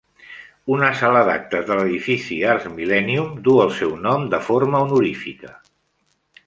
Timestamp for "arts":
2.55-2.65